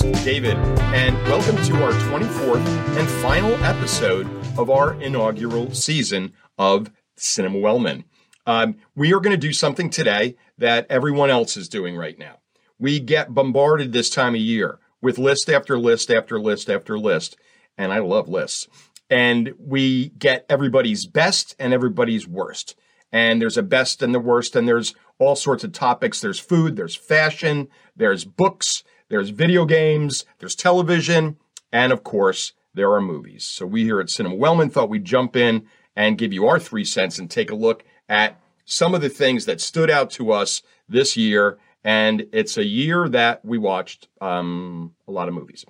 [0.00, 0.56] Host, David,
[0.94, 2.64] and welcome to our 24th
[2.96, 4.26] and final episode
[4.56, 8.04] of our inaugural season of Cinema Wellman.
[8.46, 12.38] Um, we are going to do something today that everyone else is doing right now.
[12.78, 17.36] We get bombarded this time of year with list after list after list after list,
[17.76, 18.68] and I love lists.
[19.10, 22.74] And we get everybody's best and everybody's worst.
[23.12, 26.20] And there's a best and the worst, and there's all sorts of topics.
[26.20, 31.36] There's food, there's fashion, there's books, there's video games, there's television,
[31.70, 33.44] and of course, there are movies.
[33.44, 36.84] So we here at Cinema Wellman thought we'd jump in and give you our three
[36.84, 40.62] cents and take a look at some of the things that stood out to us
[40.88, 41.58] this year.
[41.82, 45.64] And it's a year that we watched um, a lot of movies.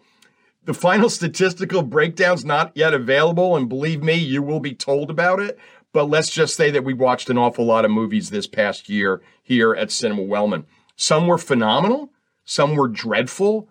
[0.64, 5.40] The final statistical breakdown's not yet available, and believe me, you will be told about
[5.40, 5.58] it.
[5.92, 9.22] But let's just say that we watched an awful lot of movies this past year
[9.42, 10.66] here at Cinema Wellman.
[10.94, 12.12] Some were phenomenal,
[12.50, 13.68] some were dreadful,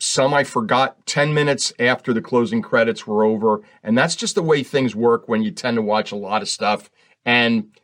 [0.00, 3.60] some I forgot 10 minutes after the closing credits were over.
[3.82, 6.48] And that's just the way things work when you tend to watch a lot of
[6.48, 6.90] stuff.
[7.26, 7.76] And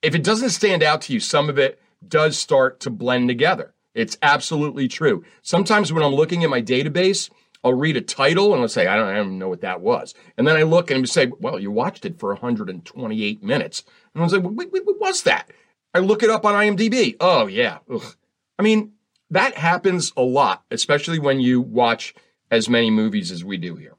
[0.00, 3.74] if it doesn't stand out to you, some of it does start to blend together.
[3.92, 5.24] It's absolutely true.
[5.42, 7.28] Sometimes when I'm looking at my database,
[7.64, 10.14] I'll read a title and I'll say, I don't, I don't know what that was.
[10.38, 13.82] And then I look and I say, well, you watched it for 128 minutes.
[14.14, 15.50] And I was like, what, was that?
[15.92, 17.16] I look it up on IMDb.
[17.18, 17.78] Oh, yeah.
[17.92, 18.14] Ugh.
[18.56, 18.92] I mean,
[19.30, 22.14] that happens a lot, especially when you watch
[22.50, 23.94] as many movies as we do here.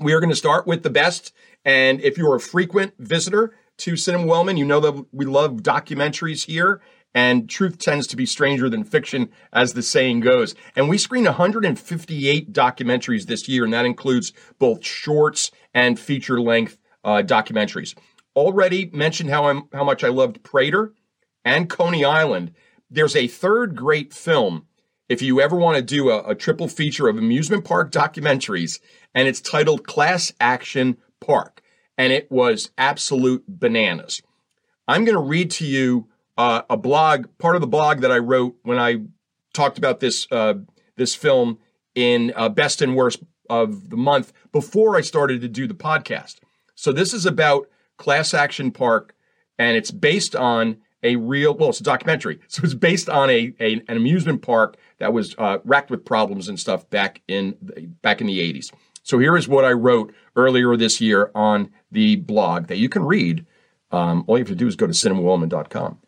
[0.00, 1.32] We are going to start with the best.
[1.64, 6.46] And if you're a frequent visitor to Cinema Wellman, you know that we love documentaries
[6.46, 6.80] here
[7.14, 10.54] and truth tends to be stranger than fiction, as the saying goes.
[10.76, 16.78] And we screened 158 documentaries this year, and that includes both shorts and feature length
[17.04, 17.94] uh, documentaries.
[18.36, 20.92] Already mentioned how I'm how much I loved Prater
[21.44, 22.52] and Coney Island.
[22.90, 24.66] There's a third great film
[25.08, 28.80] if you ever want to do a, a triple feature of amusement park documentaries,
[29.14, 31.62] and it's titled Class Action Park,
[31.98, 34.22] and it was absolute bananas.
[34.86, 38.18] I'm going to read to you uh, a blog, part of the blog that I
[38.18, 39.02] wrote when I
[39.52, 40.54] talked about this uh,
[40.96, 41.58] this film
[41.94, 46.36] in uh, Best and Worst of the month before I started to do the podcast.
[46.74, 47.68] So this is about
[47.98, 49.14] Class Action Park,
[49.58, 52.40] and it's based on a real well, it's a documentary.
[52.48, 56.48] So it's based on a, a an amusement park that was uh, racked with problems
[56.48, 58.72] and stuff back in the, back in the 80s.
[59.02, 63.04] So here is what I wrote earlier this year on the blog that you can
[63.04, 63.46] read.
[63.90, 65.98] Um, all you have to do is go to cinemawellman.com.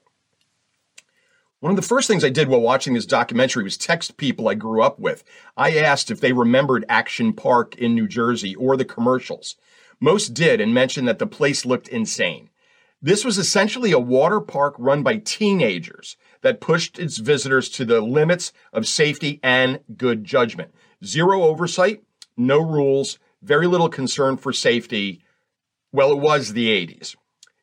[1.60, 4.54] One of the first things I did while watching this documentary was text people I
[4.54, 5.22] grew up with.
[5.56, 9.56] I asked if they remembered Action Park in New Jersey or the commercials.
[10.00, 12.50] Most did and mentioned that the place looked insane.
[13.03, 18.01] This was essentially a water park run by teenagers that pushed its visitors to the
[18.01, 20.73] limits of safety and good judgment.
[21.05, 22.03] Zero oversight,
[22.37, 25.21] no rules, very little concern for safety.
[25.91, 27.17] Well, it was the 80s.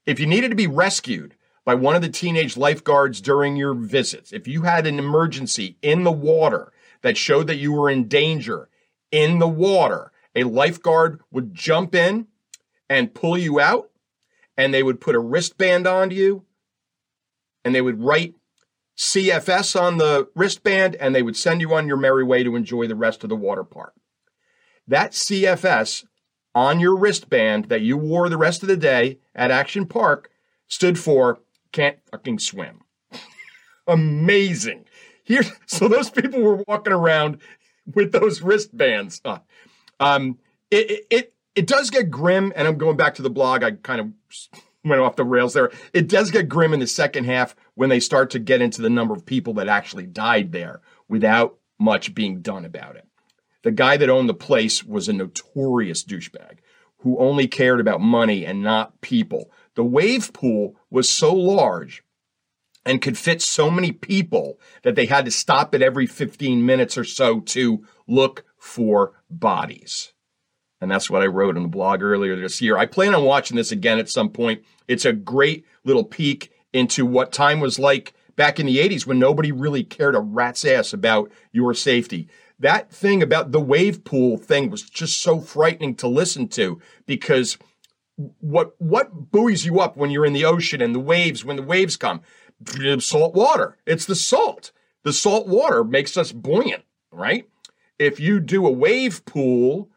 [0.05, 1.35] If you needed to be rescued,
[1.69, 6.03] by one of the teenage lifeguards during your visits, if you had an emergency in
[6.03, 8.69] the water that showed that you were in danger
[9.11, 12.25] in the water, a lifeguard would jump in
[12.89, 13.88] and pull you out,
[14.59, 16.43] and they would put a wristband on you,
[17.63, 18.35] and they would write
[18.97, 22.85] CFS on the wristband, and they would send you on your merry way to enjoy
[22.85, 23.93] the rest of the water park.
[24.85, 26.03] That CFS
[26.53, 30.29] on your wristband that you wore the rest of the day at Action Park
[30.67, 31.39] stood for
[31.71, 32.81] can't fucking swim.
[33.87, 34.83] Amazing.
[35.23, 37.37] Here, so those people were walking around
[37.85, 39.21] with those wristbands.
[39.23, 39.39] Uh,
[40.01, 40.37] um,
[40.69, 43.63] it, it it does get grim, and I'm going back to the blog.
[43.63, 44.07] I kind of
[44.83, 45.71] went off the rails there.
[45.93, 48.89] It does get grim in the second half when they start to get into the
[48.89, 53.07] number of people that actually died there without much being done about it.
[53.63, 56.59] The guy that owned the place was a notorious douchebag
[56.99, 59.51] who only cared about money and not people.
[59.75, 62.03] The wave pool was so large
[62.85, 66.97] and could fit so many people that they had to stop it every 15 minutes
[66.97, 70.13] or so to look for bodies.
[70.81, 72.77] And that's what I wrote on the blog earlier this year.
[72.77, 74.63] I plan on watching this again at some point.
[74.87, 79.19] It's a great little peek into what time was like back in the 80s when
[79.19, 82.29] nobody really cared a rat's ass about your safety.
[82.59, 87.57] That thing about the wave pool thing was just so frightening to listen to because
[88.39, 91.63] what what buoys you up when you're in the ocean and the waves when the
[91.63, 92.21] waves come
[92.99, 94.73] salt water it's the salt
[95.03, 96.83] the salt water makes us buoyant
[97.13, 97.47] right
[97.97, 99.89] if you do a wave pool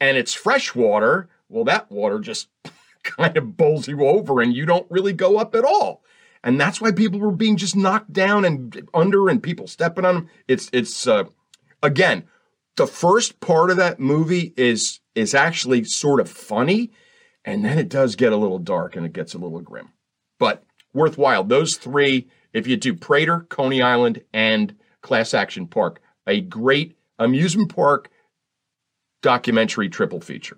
[0.00, 2.48] and it's fresh water well that water just
[3.02, 6.02] kind of bowls you over and you don't really go up at all
[6.42, 10.14] and that's why people were being just knocked down and under and people stepping on
[10.14, 11.24] them it's it's uh,
[11.82, 12.24] again,
[12.76, 16.90] the first part of that movie is is actually sort of funny,
[17.44, 19.92] and then it does get a little dark and it gets a little grim.
[20.38, 21.44] But worthwhile.
[21.44, 27.74] Those three, if you do Prater, Coney Island, and Class Action Park, a great amusement
[27.74, 28.10] park
[29.26, 30.56] documentary triple feature.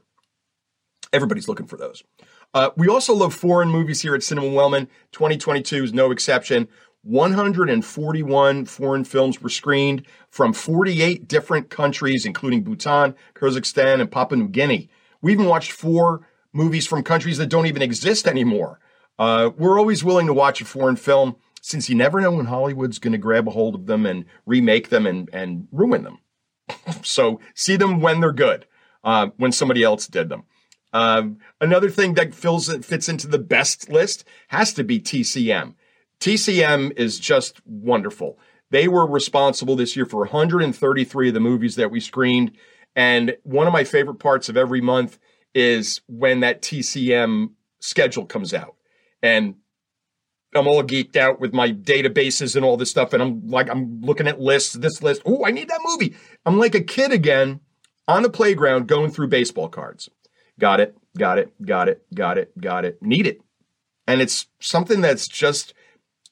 [1.10, 2.04] Everybody's looking for those.
[2.52, 4.88] Uh, we also love foreign movies here at Cinema Wellman.
[5.12, 6.68] 2022 is no exception.
[7.00, 14.48] 141 foreign films were screened from 48 different countries, including Bhutan, Kazakhstan, and Papua New
[14.48, 14.90] Guinea.
[15.22, 18.80] We even watched four movies from countries that don't even exist anymore.
[19.18, 22.98] Uh, we're always willing to watch a foreign film since you never know when Hollywood's
[22.98, 26.18] going to grab a hold of them and remake them and, and ruin them.
[27.02, 28.66] So see them when they're good,
[29.04, 30.44] uh, when somebody else did them.
[30.92, 35.74] Um, another thing that fills fits into the best list has to be TCM.
[36.20, 38.38] TCM is just wonderful.
[38.70, 42.52] They were responsible this year for 133 of the movies that we screened.
[42.96, 45.18] And one of my favorite parts of every month
[45.54, 47.50] is when that TCM
[47.80, 48.74] schedule comes out.
[49.22, 49.56] And
[50.54, 53.12] I'm all geeked out with my databases and all this stuff.
[53.12, 55.22] And I'm like, I'm looking at lists, this list.
[55.26, 56.16] Oh, I need that movie.
[56.46, 57.60] I'm like a kid again
[58.06, 60.08] on the playground going through baseball cards.
[60.58, 63.02] Got it, got it, got it, got it, got it.
[63.02, 63.40] Need it.
[64.06, 65.74] And it's something that's just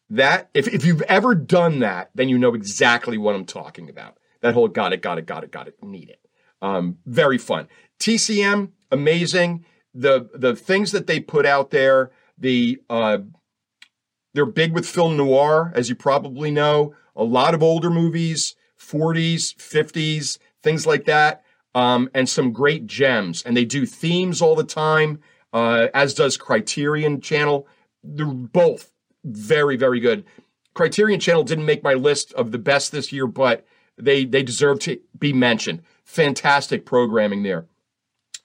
[0.08, 0.48] that.
[0.54, 4.16] If, if you've ever done that, then you know exactly what I'm talking about.
[4.40, 6.20] That whole got it, got it, got it, got it, need it.
[6.62, 7.68] Um, very fun.
[8.00, 9.64] TCM, amazing.
[9.94, 13.18] The the things that they put out there, the uh,
[14.36, 16.94] they're big with film noir, as you probably know.
[17.16, 21.42] A lot of older movies, 40s, 50s, things like that,
[21.74, 23.42] um, and some great gems.
[23.42, 25.20] And they do themes all the time,
[25.54, 27.66] uh, as does Criterion Channel.
[28.04, 28.92] They're both
[29.24, 30.26] very, very good.
[30.74, 33.66] Criterion Channel didn't make my list of the best this year, but
[33.96, 35.82] they they deserve to be mentioned.
[36.04, 37.64] Fantastic programming there.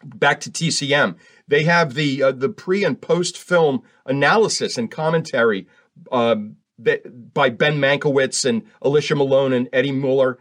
[0.02, 1.18] Back to TCM,
[1.50, 5.68] they have the uh, the pre and post film analysis and commentary
[6.12, 10.40] um, by Ben Mankiewicz and Alicia Malone and Eddie Muller.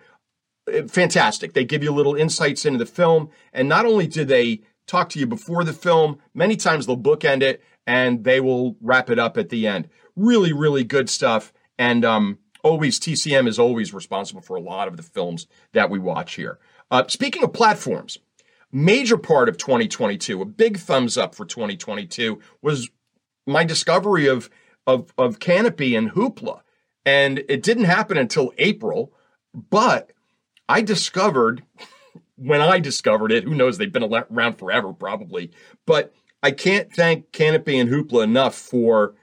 [0.73, 1.53] Uh, fantastic.
[1.53, 3.31] They give you little insights into the film.
[3.53, 7.43] And not only do they talk to you before the film, many times they'll bookend
[7.43, 9.89] it and they will wrap it up at the end.
[10.17, 11.53] Really, really good stuff.
[11.79, 15.99] And um, always, TCM is always responsible for a lot of the films that we
[15.99, 16.59] watch here.
[16.91, 18.19] Uh, speaking of platforms,
[18.73, 22.91] major part of 2022, a big thumbs up for 2022 was
[23.47, 24.51] my discovery of
[24.87, 26.61] of of Kanopy and Hoopla,
[27.05, 29.13] and it didn't happen until April.
[29.55, 30.13] But
[30.69, 31.63] I discovered
[32.37, 33.45] when I discovered it.
[33.45, 33.79] Who knows?
[33.79, 35.51] They've been around forever, probably.
[35.87, 39.15] But I can't thank Kanopy and Hoopla enough for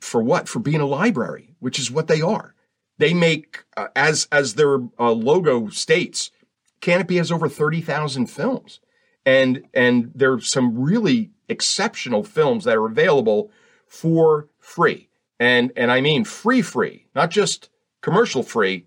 [0.00, 0.48] for what?
[0.48, 2.54] For being a library, which is what they are.
[2.98, 6.30] They make uh, as as their uh, logo states.
[6.80, 8.80] Kanopy has over thirty thousand films,
[9.26, 13.50] and and there's some really exceptional films that are available
[13.86, 15.08] for free.
[15.38, 17.68] And and I mean free free, not just
[18.00, 18.86] commercial free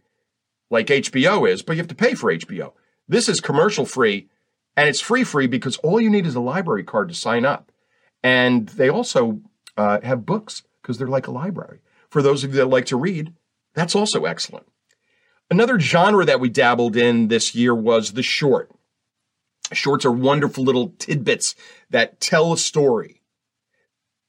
[0.69, 2.73] like HBO is, but you have to pay for HBO.
[3.07, 4.27] This is commercial free
[4.75, 7.71] and it's free free because all you need is a library card to sign up.
[8.23, 9.41] And they also
[9.77, 11.79] uh, have books because they're like a library.
[12.09, 13.33] For those of you that like to read,
[13.73, 14.67] that's also excellent.
[15.49, 18.71] Another genre that we dabbled in this year was the short.
[19.73, 21.55] Shorts are wonderful little tidbits
[21.89, 23.21] that tell a story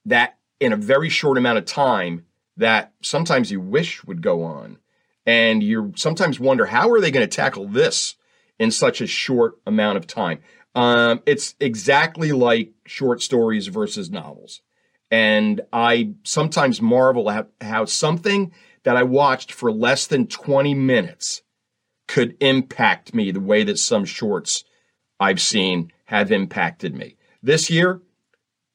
[0.05, 2.25] that in a very short amount of time
[2.57, 4.79] that sometimes you wish would go on.
[5.25, 8.17] And you sometimes wonder, how are they going to tackle this
[8.59, 10.41] in such a short amount of time?
[10.75, 14.63] Um, it's exactly like short stories versus novels.
[15.11, 18.53] And I sometimes marvel at how something
[18.85, 21.43] that I watched for less than 20 minutes
[22.07, 24.65] could impact me the way that some shorts
[25.21, 27.17] I've seen have impacted me.
[27.43, 28.01] This year,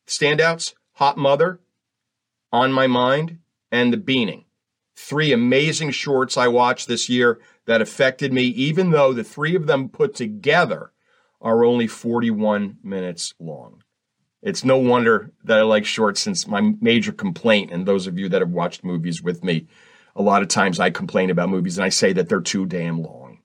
[0.08, 1.60] standouts Hot Mother,
[2.54, 3.40] on My Mind,
[3.72, 4.46] and The Beaning.
[4.96, 9.66] Three amazing shorts I watched this year that affected me, even though the three of
[9.66, 10.92] them put together
[11.42, 13.82] are only 41 minutes long.
[14.44, 18.30] It's no wonder that I like shorts since my major complaint, and those of you
[18.30, 19.68] that have watched movies with me,
[20.16, 23.02] a lot of times I complain about movies and I say that they're too damn
[23.02, 23.40] long.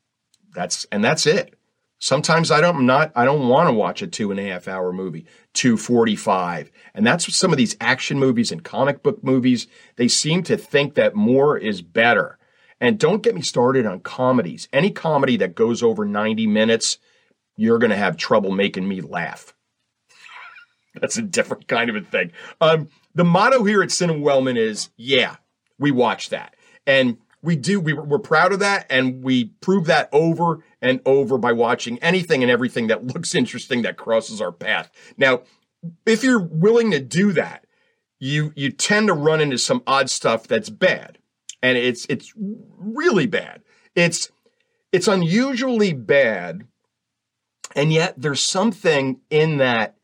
[0.55, 1.58] That's and that's it.
[1.99, 4.69] Sometimes I don't I'm not I don't want to watch a two and a half
[4.69, 9.03] hour movie, two forty five, and that's what some of these action movies and comic
[9.03, 12.39] book movies they seem to think that more is better.
[12.81, 14.69] And don't get me started on comedies.
[14.73, 16.99] Any comedy that goes over ninety minutes,
[17.57, 19.53] you're going to have trouble making me laugh.
[20.95, 22.31] that's a different kind of a thing.
[22.61, 25.37] Um, the motto here at Cinema Wellman is, yeah,
[25.79, 26.55] we watch that.
[26.87, 31.39] And we do we, we're proud of that and we prove that over and over
[31.39, 34.91] by watching anything and everything that looks interesting that crosses our path.
[35.17, 35.43] Now
[36.07, 37.65] if you're willing to do that
[38.19, 41.19] you you tend to run into some odd stuff that's bad
[41.63, 43.63] and it's it's really bad.
[43.95, 44.31] It's
[44.93, 46.67] it's unusually bad
[47.75, 49.97] and yet there's something in that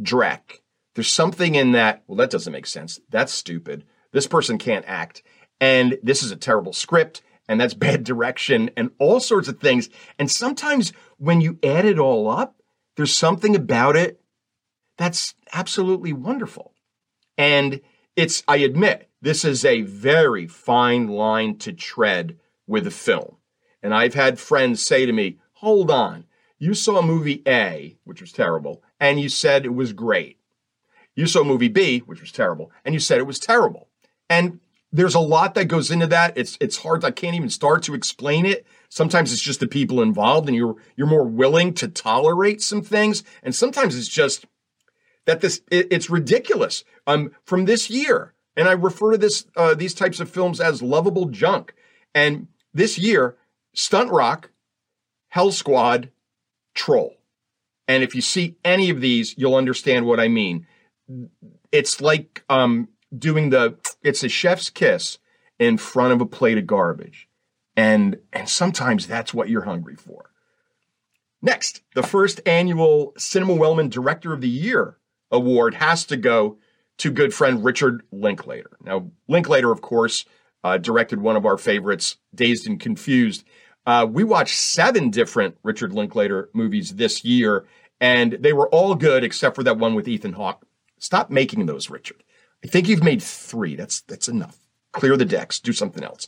[0.00, 0.60] dreck.
[0.94, 3.00] There's something in that well that doesn't make sense.
[3.10, 3.84] That's stupid.
[4.12, 5.22] This person can't act
[5.60, 9.88] and this is a terrible script and that's bad direction and all sorts of things.
[10.18, 12.56] And sometimes when you add it all up,
[12.96, 14.20] there's something about it
[14.96, 16.72] that's absolutely wonderful.
[17.36, 17.80] And
[18.16, 23.36] it's, I admit, this is a very fine line to tread with a film.
[23.82, 26.24] And I've had friends say to me, hold on,
[26.58, 30.38] you saw movie A, which was terrible, and you said it was great.
[31.14, 33.88] You saw movie B, which was terrible, and you said it was terrible.
[34.28, 34.60] And
[34.92, 36.36] there's a lot that goes into that.
[36.36, 37.04] It's it's hard.
[37.04, 38.66] I can't even start to explain it.
[38.88, 43.24] Sometimes it's just the people involved, and you're you're more willing to tolerate some things,
[43.42, 44.46] and sometimes it's just
[45.26, 46.84] that this it, it's ridiculous.
[47.06, 50.82] Um, from this year, and I refer to this uh, these types of films as
[50.82, 51.74] lovable junk.
[52.14, 53.36] And this year,
[53.74, 54.50] Stunt Rock,
[55.28, 56.10] Hell Squad,
[56.74, 57.16] Troll,
[57.88, 60.66] and if you see any of these, you'll understand what I mean.
[61.72, 65.18] It's like um, doing the it's a chef's kiss
[65.58, 67.28] in front of a plate of garbage.
[67.76, 70.30] And and sometimes that's what you're hungry for.
[71.42, 74.96] Next, the first annual Cinema Wellman Director of the Year
[75.30, 76.58] award has to go
[76.98, 78.76] to good friend Richard Linklater.
[78.82, 80.24] Now, Linklater, of course,
[80.64, 83.44] uh, directed one of our favorites, Dazed and Confused.
[83.84, 87.66] Uh, we watched seven different Richard Linklater movies this year,
[88.00, 90.66] and they were all good except for that one with Ethan Hawke.
[90.98, 92.22] Stop making those, Richard.
[92.66, 93.76] I think you've made three.
[93.76, 94.58] That's that's enough.
[94.92, 95.60] Clear the decks.
[95.60, 96.26] Do something else.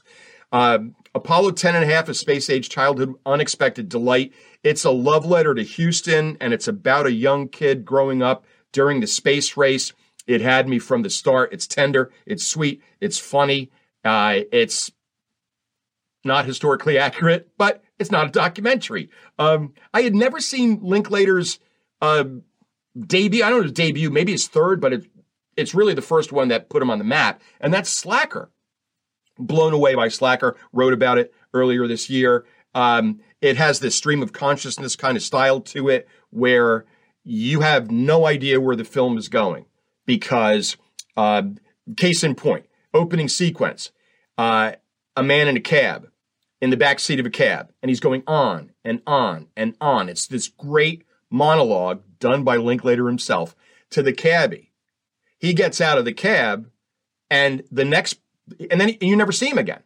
[0.53, 4.33] Um, Apollo 10 and a half, a space age childhood unexpected delight.
[4.63, 9.01] It's a love letter to Houston, and it's about a young kid growing up during
[9.01, 9.93] the space race.
[10.29, 11.53] It had me from the start.
[11.53, 13.73] It's tender, it's sweet, it's funny.
[14.05, 14.93] Uh, it's
[16.25, 19.11] not historically accurate, but it's not a documentary.
[19.41, 21.59] Um, I had never seen Linklater's
[22.01, 22.25] uh,
[22.99, 23.43] debut.
[23.43, 25.05] I don't know his debut, maybe his third, but it
[25.59, 28.51] it's really the first one that put him on the map, and that's Slacker.
[29.39, 32.47] Blown away by Slacker, wrote about it earlier this year.
[32.75, 36.87] Um, it has this stream of consciousness kind of style to it where
[37.25, 39.67] you have no idea where the film is going
[40.07, 40.77] because,
[41.17, 41.43] uh,
[41.97, 43.91] case in point, opening sequence,
[44.39, 44.73] uh,
[45.17, 46.09] a man in a cab,
[46.61, 50.09] in the back seat of a cab, and he's going on and on and on.
[50.09, 53.57] It's this great monologue done by Linklater himself
[53.91, 54.68] to the cabbie
[55.39, 56.69] he gets out of the cab
[57.31, 58.21] and the next
[58.71, 59.83] and then you never see him again.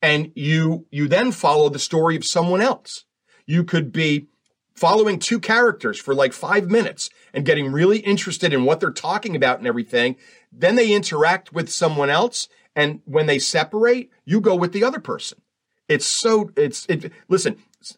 [0.00, 3.04] And you you then follow the story of someone else.
[3.46, 4.28] You could be
[4.74, 9.34] following two characters for like 5 minutes and getting really interested in what they're talking
[9.34, 10.14] about and everything.
[10.52, 15.00] Then they interact with someone else and when they separate you go with the other
[15.00, 15.40] person.
[15.88, 17.56] It's so it's it listen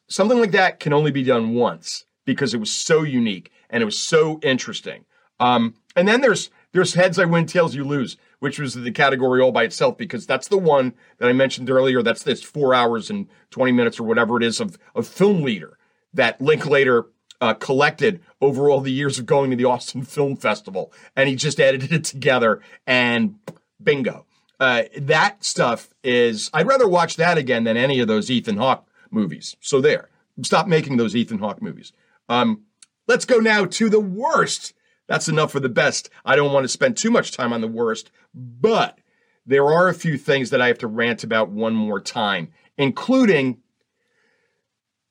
[0.08, 3.87] something like that can only be done once because it was so unique and it
[3.87, 5.04] was so interesting.
[5.38, 9.40] Um, and then there's there's heads I win, tails you lose, which was the category
[9.40, 12.02] all by itself because that's the one that I mentioned earlier.
[12.02, 15.78] That's this four hours and 20 minutes or whatever it is of, of film leader
[16.14, 17.06] that Linklater
[17.40, 20.92] uh, collected over all the years of going to the Austin Film Festival.
[21.16, 23.36] And he just edited it together and
[23.82, 24.26] bingo.
[24.58, 28.86] Uh, that stuff is, I'd rather watch that again than any of those Ethan Hawke
[29.10, 29.56] movies.
[29.60, 30.10] So there,
[30.42, 31.92] stop making those Ethan Hawke movies.
[32.28, 32.64] Um,
[33.08, 34.74] let's go now to the worst
[35.11, 36.09] that's enough for the best.
[36.25, 39.00] I don't want to spend too much time on the worst, but
[39.45, 43.59] there are a few things that I have to rant about one more time, including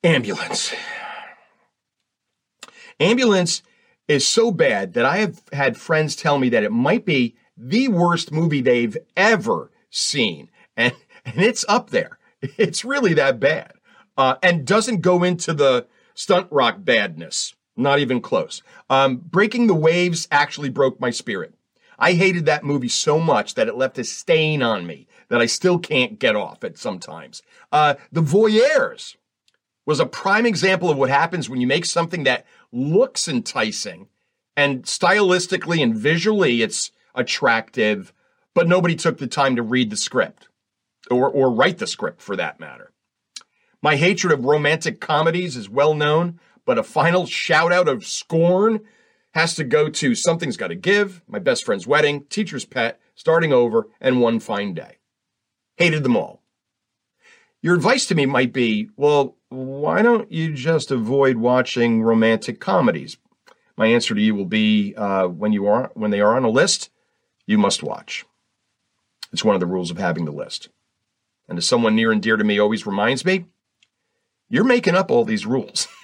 [0.01, 0.74] ambulance.
[2.98, 3.62] Ambulance
[4.08, 7.89] is so bad that I have had friends tell me that it might be the
[7.89, 10.50] worst movie they've ever seen.
[10.77, 12.20] And, and it's up there.
[12.41, 13.74] It's really that bad.
[14.18, 17.53] Uh, and doesn't go into the stunt rock badness.
[17.79, 18.62] Not even close.
[18.89, 21.53] Um, Breaking the Waves actually broke my spirit.
[21.98, 25.45] I hated that movie so much that it left a stain on me that I
[25.45, 27.41] still can't get off it sometimes.
[27.71, 29.15] Uh, the Voyeurs
[29.86, 34.07] was a prime example of what happens when you make something that looks enticing
[34.57, 38.12] and stylistically and visually it's attractive,
[38.53, 40.50] but nobody took the time to read the script
[41.09, 42.91] or, or write the script for that matter.
[43.81, 48.81] My hatred of romantic comedies is well known, but a final shout out of scorn
[49.31, 53.88] has to go to Something's Gotta Give, My Best Friend's Wedding, Teacher's Pet, Starting Over,
[53.99, 54.97] and One Fine Day.
[55.77, 56.43] Hated them all.
[57.63, 63.17] your advice to me might be, well, why don't you just avoid watching romantic comedies?
[63.75, 66.51] My answer to you will be, uh, when you are when they are on a
[66.51, 66.91] list,
[67.47, 68.27] you must watch.
[69.33, 70.69] It's one of the rules of having the list.
[71.47, 73.45] And as someone near and dear to me always reminds me,
[74.49, 75.88] you're making up all these rules.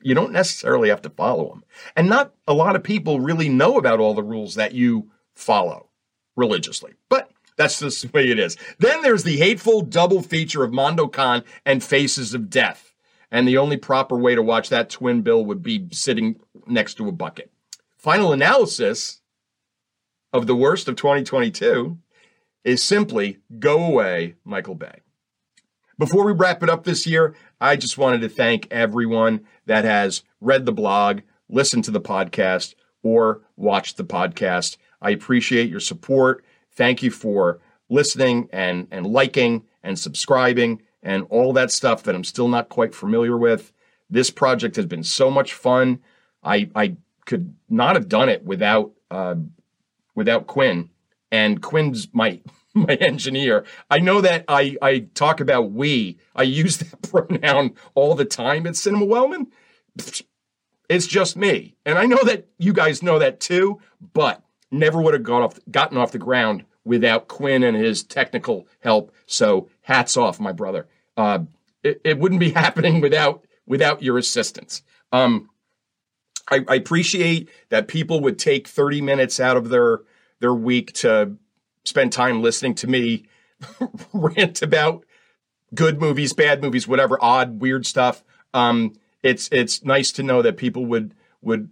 [0.00, 1.64] you don't necessarily have to follow them.
[1.96, 5.88] And not a lot of people really know about all the rules that you follow
[6.36, 6.94] religiously.
[7.08, 8.56] But that's just the way it is.
[8.78, 12.94] Then there's the hateful double feature of Mondo Cane and Faces of Death.
[13.30, 17.08] And the only proper way to watch that twin bill would be sitting next to
[17.08, 17.50] a bucket.
[17.98, 19.20] Final analysis
[20.32, 21.98] of the worst of 2022
[22.64, 25.00] is simply go away, Michael Bay.
[25.98, 30.22] Before we wrap it up this year, I just wanted to thank everyone that has
[30.40, 34.76] read the blog, listened to the podcast, or watched the podcast.
[35.02, 36.44] I appreciate your support.
[36.70, 42.22] Thank you for listening and, and liking and subscribing and all that stuff that I'm
[42.22, 43.72] still not quite familiar with.
[44.08, 45.98] This project has been so much fun.
[46.44, 49.34] I, I could not have done it without uh,
[50.14, 50.90] without Quinn.
[51.32, 52.40] And Quinn's my
[52.86, 53.64] my engineer.
[53.90, 56.18] I know that I, I talk about we.
[56.34, 59.48] I use that pronoun all the time at Cinema Wellman.
[60.88, 61.74] It's just me.
[61.84, 63.80] And I know that you guys know that too,
[64.14, 68.66] but never would have got off, gotten off the ground without Quinn and his technical
[68.80, 69.12] help.
[69.26, 70.86] So hats off, my brother.
[71.16, 71.40] Uh,
[71.82, 74.82] it, it, wouldn't be happening without without your assistance.
[75.12, 75.50] Um,
[76.50, 80.00] I, I appreciate that people would take 30 minutes out of their
[80.40, 81.36] their week to
[81.84, 83.26] spend time listening to me
[84.12, 85.04] rant about
[85.74, 88.22] good movies, bad movies, whatever, odd, weird stuff.
[88.54, 91.70] Um, it's it's nice to know that people would would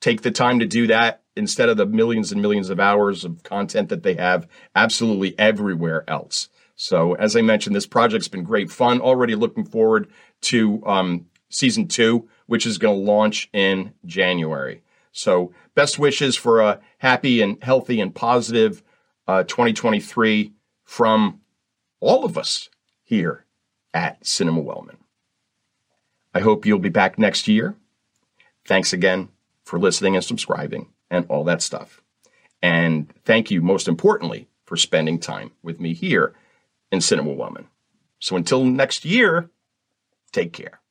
[0.00, 3.42] take the time to do that instead of the millions and millions of hours of
[3.42, 6.48] content that they have absolutely everywhere else.
[6.74, 9.00] So, as I mentioned, this project's been great fun.
[9.00, 10.10] Already looking forward
[10.42, 14.82] to um, season two, which is going to launch in January.
[15.12, 18.82] So, best wishes for a happy and healthy and positive
[19.26, 20.52] uh, 2023
[20.84, 21.40] from
[22.00, 22.68] all of us
[23.02, 23.44] here
[23.94, 24.98] at Cinema Wellman.
[26.34, 27.76] I hope you'll be back next year.
[28.66, 29.28] Thanks again
[29.64, 32.02] for listening and subscribing and all that stuff.
[32.62, 36.34] And thank you, most importantly, for spending time with me here
[36.90, 37.66] in Cinema Wellman.
[38.18, 39.50] So until next year,
[40.32, 40.81] take care.